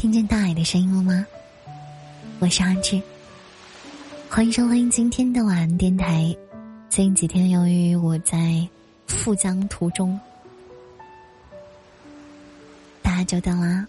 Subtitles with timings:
[0.00, 1.26] 听见大海的声音了吗？
[2.38, 3.02] 我是阿志，
[4.30, 6.32] 欢迎收听今天的晚安电台。
[6.88, 8.64] 最近几天，由于我在
[9.08, 10.16] 富江途中，
[13.02, 13.84] 大家久等啦！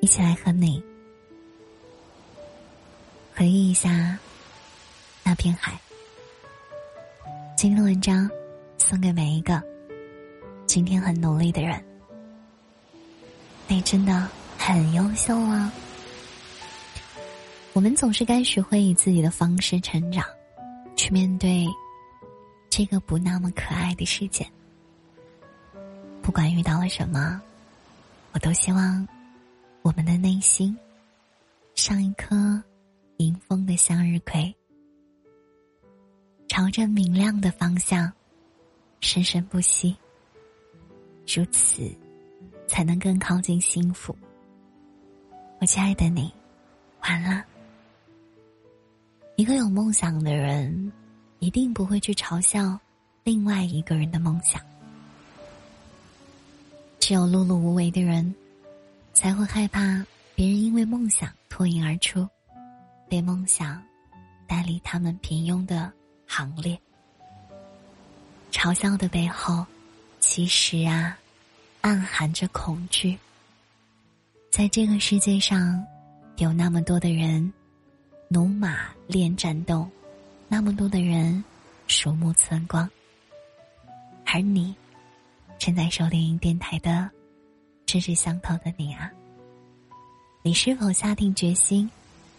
[0.00, 0.82] 一起来和你
[3.34, 4.18] 回忆一下
[5.24, 5.78] 那片海。
[7.54, 8.30] 今天的文章
[8.78, 9.62] 送给每一个
[10.66, 11.84] 今天很努力的人。
[13.68, 15.72] 你真的很优秀啊！
[17.72, 20.24] 我们总是该学会以自己的方式成长，
[20.96, 21.66] 去面对
[22.70, 24.46] 这个不那么可爱的世界。
[26.22, 27.40] 不管遇到了什么，
[28.32, 29.06] 我都希望
[29.82, 30.76] 我们的内心
[31.74, 32.62] 像一颗
[33.16, 34.54] 迎风的向日葵，
[36.46, 38.10] 朝着明亮的方向
[39.00, 39.94] 生生不息。
[41.26, 41.92] 如此。
[42.66, 44.14] 才能更靠近幸福。
[45.58, 46.32] 我亲爱的你，
[47.02, 47.44] 完了。
[49.36, 50.92] 一个有梦想的人，
[51.38, 52.78] 一定不会去嘲笑
[53.24, 54.60] 另外一个人的梦想。
[56.98, 58.34] 只有碌碌无为的人，
[59.14, 62.28] 才会害怕别人因为梦想脱颖而出，
[63.08, 63.82] 被梦想
[64.46, 65.92] 带离他们平庸的
[66.26, 66.78] 行列。
[68.50, 69.64] 嘲笑的背后，
[70.18, 71.16] 其实啊。
[71.80, 73.18] 暗含着恐惧。
[74.50, 75.84] 在这个世界上，
[76.38, 77.52] 有那么多的人
[78.28, 79.86] 努马练战斗，
[80.48, 81.44] 那么多的人
[81.86, 82.88] 鼠目寸光，
[84.24, 84.74] 而你
[85.58, 87.10] 正在收听电台的，
[87.84, 89.12] 志志相投的你啊，
[90.42, 91.88] 你是否下定决心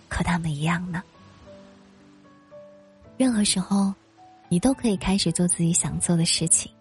[0.10, 1.04] 和他们一样呢？
[3.16, 3.94] 任何时候，
[4.50, 6.72] 你都可以开始做自己想做的事情，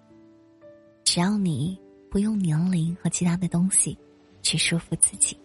[1.04, 1.78] 只要你。
[2.16, 3.94] 不用年龄和其他的东西
[4.40, 5.38] 去束缚自己。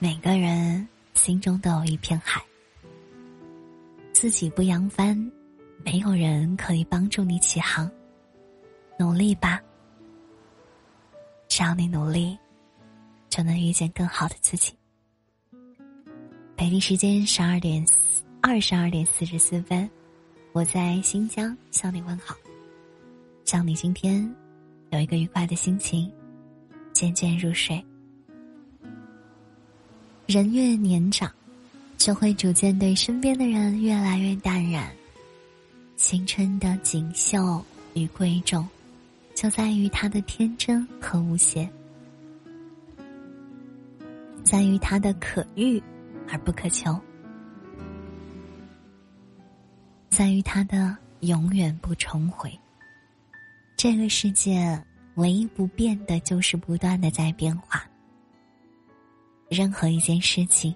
[0.00, 2.44] 每个人心中都有一片海，
[4.12, 5.16] 自己不扬帆，
[5.84, 7.88] 没有人可以帮助你起航。
[8.98, 9.62] 努力吧，
[11.46, 12.36] 只要你努力，
[13.28, 14.74] 就能遇见更好的自己。
[16.56, 17.86] 北京时间十二点
[18.42, 19.88] 二十二点四十四分，
[20.50, 22.34] 我在新疆向你问好，
[23.44, 24.28] 向你今天。
[24.96, 26.10] 有一个愉快的心情，
[26.90, 27.84] 渐渐入睡。
[30.24, 31.30] 人越年长，
[31.98, 34.90] 就会逐渐对身边的人越来越淡然。
[35.96, 37.62] 青春的锦绣
[37.92, 38.66] 与贵重，
[39.34, 41.70] 就在于它的天真和无邪，
[44.44, 45.82] 在于它的可遇
[46.26, 46.98] 而不可求，
[50.08, 52.50] 在于它的永远不重回。
[53.88, 57.88] 这个世界唯一不变的就是不断的在变化。
[59.48, 60.74] 任何一件事情，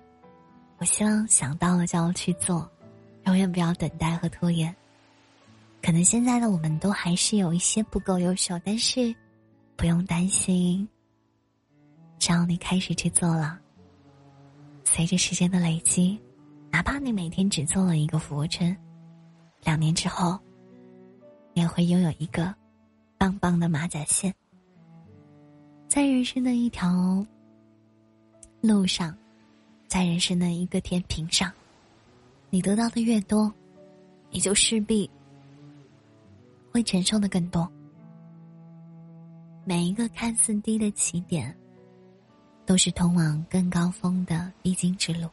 [0.79, 2.71] 我希望想到了就要去做，
[3.27, 4.73] 永远不要等待和拖延。
[5.83, 9.13] 可能现在的我们都还是有一些不够优秀，但是
[9.75, 10.89] 不用担心，
[12.17, 13.59] 只要你开始去做了，
[14.85, 16.17] 随着时间的累积，
[16.71, 18.77] 哪怕你每天只做了一个俯卧撑，
[19.65, 20.39] 两年之后，
[21.55, 22.55] 你也会拥有一个。
[23.21, 24.35] 棒棒的马甲线，
[25.87, 27.23] 在人生的一条
[28.63, 29.15] 路上，
[29.87, 31.53] 在人生的一个天平上，
[32.49, 33.53] 你得到的越多，
[34.31, 35.09] 你就势必
[36.73, 37.71] 会承受的更多。
[39.67, 41.55] 每一个看似低的起点，
[42.65, 45.29] 都是通往更高峰的必经之路。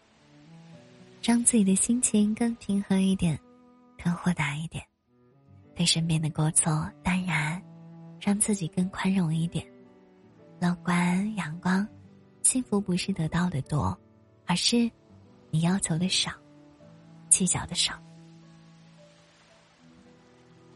[1.24, 3.40] 让自己的心情更平和一点，
[4.03, 4.84] 更豁达一点，
[5.74, 7.37] 对身边的过错淡然。
[8.28, 9.66] 让自己更宽容一点，
[10.60, 11.88] 乐观阳光，
[12.42, 13.97] 幸福不是得到的多，
[14.46, 14.91] 而是
[15.50, 16.29] 你要求的少，
[17.29, 17.97] 计较的少。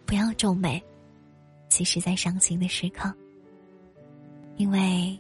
[0.06, 0.82] 不要皱眉，
[1.68, 3.14] 其实在伤心的时刻，
[4.56, 5.20] 因为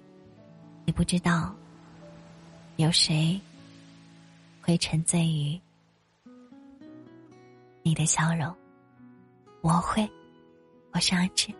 [0.85, 1.53] 你不知道
[2.77, 3.37] 有谁
[4.61, 5.59] 会沉醉于
[7.83, 8.55] 你的笑容。
[9.59, 10.09] 我会，
[10.93, 11.53] 我是阿志。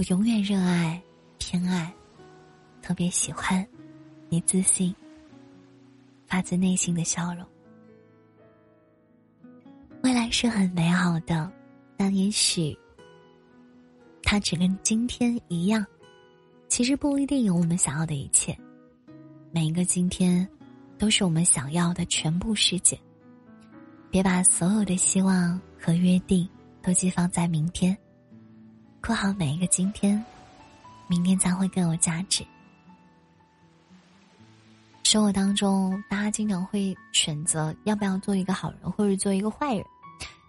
[0.00, 0.98] 我永远热爱、
[1.36, 1.92] 偏爱，
[2.80, 3.66] 特别喜欢
[4.30, 4.96] 你自信、
[6.26, 7.46] 发自内心的笑容。
[10.02, 11.52] 未来是很美好的，
[11.98, 12.74] 但也许
[14.22, 15.84] 它只跟今天一样。
[16.66, 18.58] 其实不一定有我们想要的一切。
[19.52, 20.48] 每一个今天，
[20.96, 22.98] 都是我们想要的全部世界。
[24.10, 26.48] 别把所有的希望和约定
[26.80, 27.94] 都寄放在明天。
[29.06, 30.22] 过好每一个今天，
[31.08, 32.44] 明天才会更有价值。
[35.02, 39.84] 生活当中，大家经常会选择要不要做一个好人，或者做一个坏人。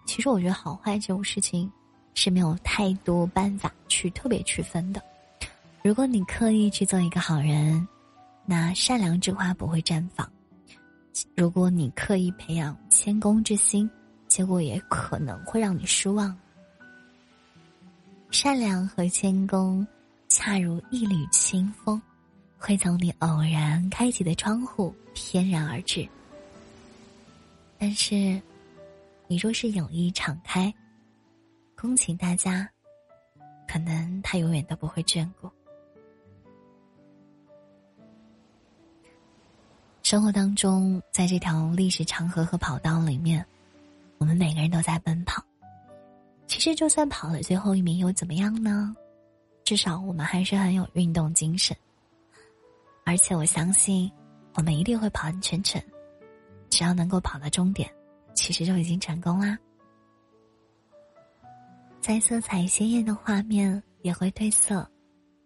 [0.06, 1.68] 其实，我觉得好坏这种事情
[2.14, 5.02] 是没有太多办法去特别区分的。
[5.82, 7.88] 如果你刻意去做一个好人，
[8.44, 10.24] 那善良之花不会绽放；
[11.34, 13.90] 如果你刻意培养谦恭之心，
[14.28, 16.36] 结果也可能会让你失望。
[18.32, 19.86] 善良和谦恭，
[20.28, 22.00] 恰如一缕清风，
[22.58, 26.08] 会从你偶然开启的窗户翩然而至。
[27.78, 28.40] 但是，
[29.28, 30.72] 你若是有意敞开，
[31.76, 32.68] 恭请大家，
[33.68, 35.48] 可能他永远都不会眷顾。
[40.02, 43.44] 生活当中，在这条历史长河和跑道里面，
[44.16, 45.44] 我们每个人都在奔跑。
[46.46, 48.94] 其实，就算跑了最后一名又怎么样呢？
[49.64, 51.76] 至少我们还是很有运动精神。
[53.04, 54.10] 而且，我相信
[54.54, 55.82] 我们一定会跑完全程。
[56.68, 57.90] 只要能够跑到终点，
[58.34, 59.58] 其实就已经成功啦。
[62.00, 64.88] 在色彩鲜艳的画面也会褪色，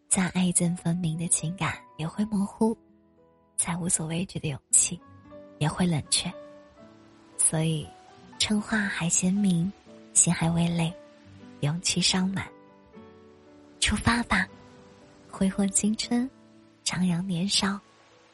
[0.09, 2.77] 在爱憎分明的情感也会模糊，
[3.57, 5.01] 在无所畏惧的勇气
[5.59, 6.33] 也会冷却。
[7.37, 7.87] 所以，
[8.39, 9.73] 趁花还鲜明。
[10.17, 10.93] 心还未累，
[11.61, 12.51] 勇气尚满。
[13.79, 14.49] 出发吧，
[15.31, 16.29] 挥霍青春，
[16.85, 17.79] 徜徉年少，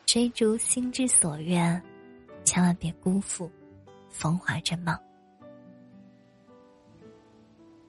[0.06, 1.82] 追逐心之所愿，
[2.44, 3.50] 千万别辜负
[4.08, 4.96] 风华正茂。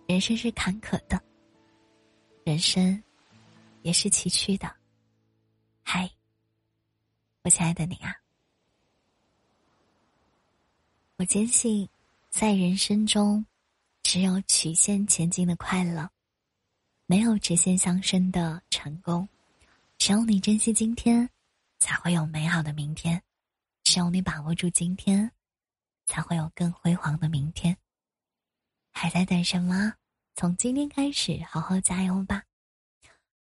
[0.07, 1.21] 人生是坎坷的，
[2.43, 3.01] 人生
[3.83, 4.69] 也是崎岖的。
[5.83, 6.09] 嗨，
[7.43, 8.13] 我亲爱的你啊，
[11.17, 11.87] 我坚信，
[12.31, 13.45] 在人生中。
[14.03, 16.07] 只有曲线前进的快乐，
[17.07, 19.27] 没有直线上升的成功。
[19.97, 21.27] 只有你珍惜今天，
[21.79, 23.17] 才会有美好的明天；
[23.83, 25.31] 只有你把握住今天，
[26.05, 27.75] 才会有更辉煌的明天。
[28.91, 29.93] 还在等什么？
[30.35, 32.43] 从今天开始，好好加油吧！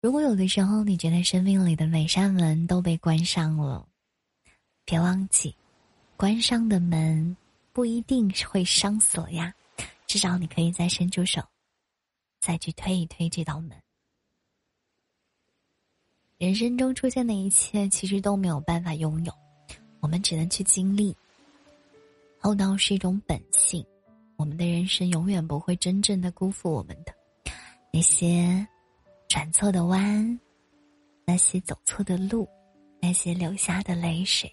[0.01, 3.89] 如果有的时候你觉得生命里的每扇门都被关上了，
[4.85, 5.57] 别忘记，
[6.17, 7.37] 关上的门
[7.73, 9.53] 不一定会上锁呀。
[10.07, 11.43] 至少你可以再伸出手，
[12.41, 13.81] 再去推一推这道门。
[16.39, 19.33] 人生中出现的一切，其实都没有办法拥有，
[20.01, 21.17] 我们只能去经历。
[22.41, 23.87] 厚道是一种本性，
[24.37, 27.15] 我们的人生永远不会真正的辜负我们的。
[27.93, 28.67] 那些
[29.29, 30.41] 转错的弯，
[31.25, 32.49] 那些走错的路，
[33.01, 34.53] 那些流下的泪水，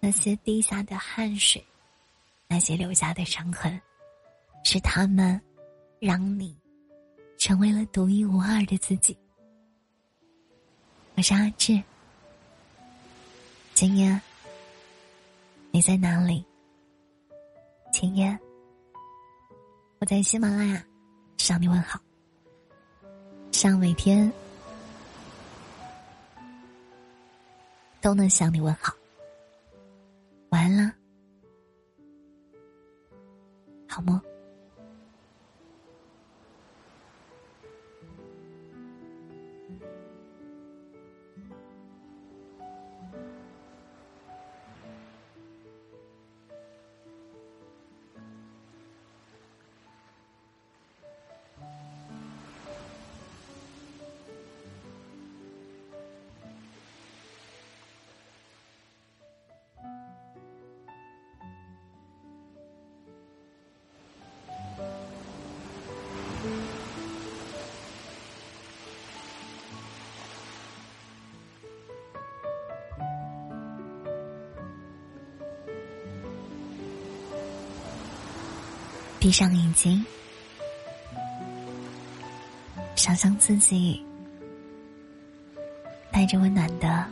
[0.00, 1.64] 那些滴下的汗水，
[2.54, 3.80] 那些留下的伤痕。
[4.62, 5.40] 是他们，
[5.98, 6.56] 让你
[7.36, 9.18] 成为了独一无二的自己。
[11.16, 11.82] 我是阿志，
[13.74, 14.20] 今夜
[15.72, 16.46] 你在哪里？
[17.92, 18.38] 今夜
[19.98, 20.80] 我在喜马拉雅
[21.38, 22.00] 向你问好。
[23.50, 24.32] 上每天
[28.00, 28.94] 都能向你问好。
[30.50, 30.94] 晚安了，
[33.94, 34.33] 好吗。
[79.24, 80.04] 闭上眼睛，
[82.94, 84.04] 想象自己
[86.12, 87.06] 带着温暖的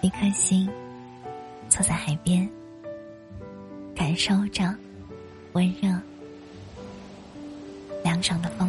[0.00, 0.68] 一颗心，
[1.68, 2.50] 坐在海边，
[3.94, 4.74] 感受着
[5.52, 5.88] 温热、
[8.02, 8.67] 凉爽的风。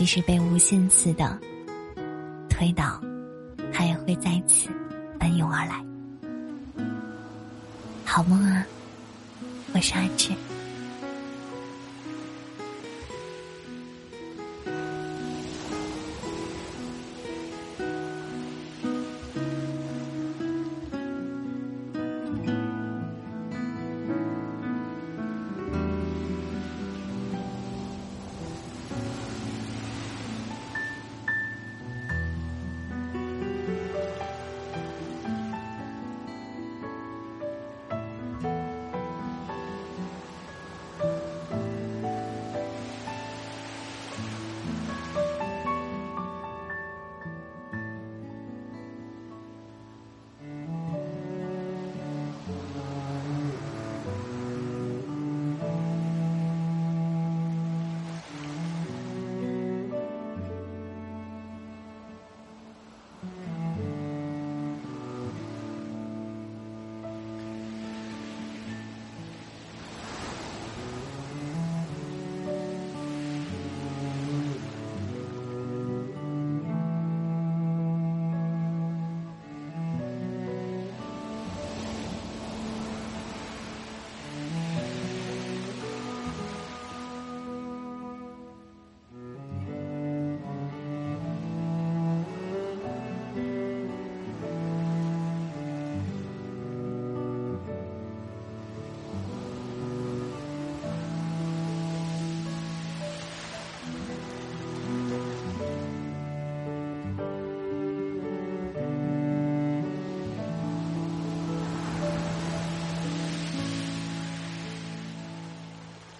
[0.00, 1.38] 即使被无限次的
[2.48, 2.98] 推倒，
[3.70, 4.70] 它也会再次
[5.18, 5.84] 奔涌而来。
[8.02, 8.66] 好梦啊，
[9.74, 10.30] 我是阿志。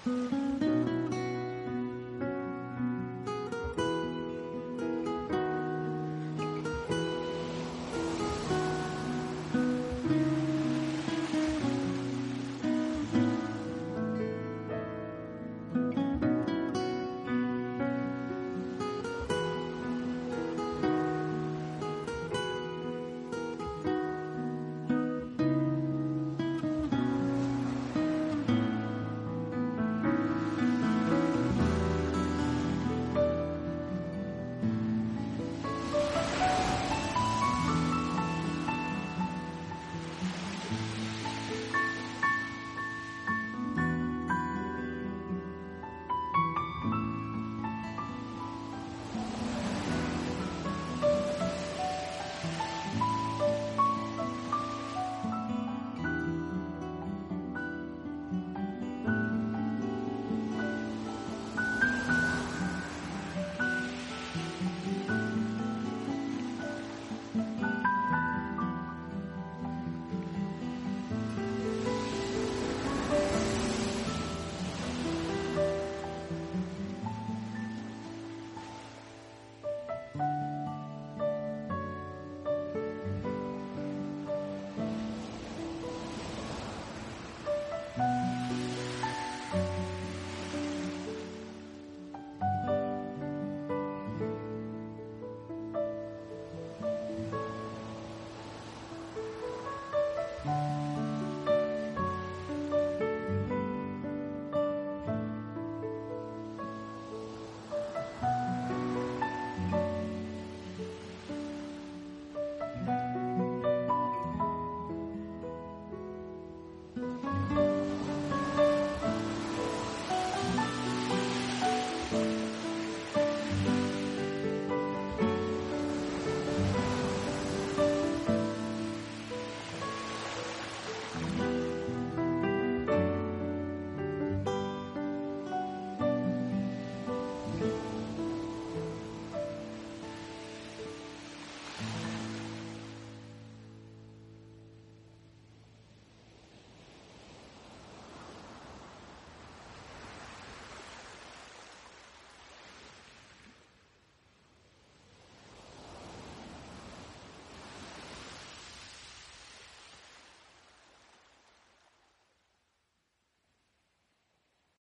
[0.07, 0.40] 嗯。